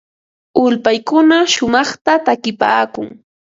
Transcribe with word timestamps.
Ulpaykuna 0.63 1.37
shumaqta 1.53 2.13
takipaakun. 2.25 3.07